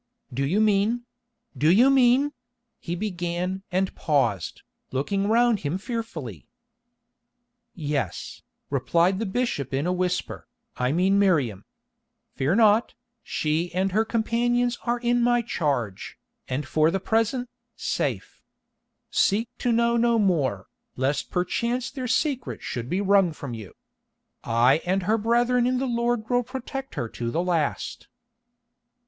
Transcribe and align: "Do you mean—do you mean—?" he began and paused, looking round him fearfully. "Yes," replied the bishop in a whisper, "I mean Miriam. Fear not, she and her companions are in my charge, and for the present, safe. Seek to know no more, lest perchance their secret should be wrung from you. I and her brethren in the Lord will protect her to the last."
"Do 0.33 0.43
you 0.47 0.59
mean—do 0.59 1.69
you 1.69 1.91
mean—?" 1.91 2.33
he 2.79 2.95
began 2.95 3.61
and 3.71 3.93
paused, 3.93 4.63
looking 4.91 5.27
round 5.27 5.59
him 5.59 5.77
fearfully. 5.77 6.47
"Yes," 7.75 8.41
replied 8.71 9.19
the 9.19 9.27
bishop 9.27 9.75
in 9.75 9.85
a 9.85 9.93
whisper, 9.93 10.47
"I 10.75 10.91
mean 10.91 11.19
Miriam. 11.19 11.65
Fear 12.33 12.55
not, 12.55 12.95
she 13.21 13.71
and 13.75 13.91
her 13.91 14.03
companions 14.03 14.79
are 14.87 14.97
in 14.97 15.21
my 15.21 15.43
charge, 15.43 16.17
and 16.47 16.67
for 16.67 16.89
the 16.89 16.99
present, 16.99 17.47
safe. 17.75 18.41
Seek 19.11 19.49
to 19.59 19.71
know 19.71 19.97
no 19.97 20.17
more, 20.17 20.65
lest 20.95 21.29
perchance 21.29 21.91
their 21.91 22.07
secret 22.07 22.63
should 22.63 22.89
be 22.89 23.01
wrung 23.01 23.33
from 23.33 23.53
you. 23.53 23.75
I 24.43 24.81
and 24.83 25.03
her 25.03 25.19
brethren 25.19 25.67
in 25.67 25.77
the 25.77 25.85
Lord 25.85 26.27
will 26.27 26.41
protect 26.41 26.95
her 26.95 27.07
to 27.09 27.29
the 27.29 27.43
last." 27.43 28.07